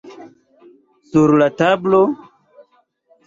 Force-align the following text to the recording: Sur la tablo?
Sur 1.09 1.35
la 1.41 1.49
tablo? 1.59 1.99